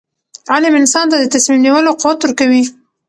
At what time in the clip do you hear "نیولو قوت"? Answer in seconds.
1.65-2.19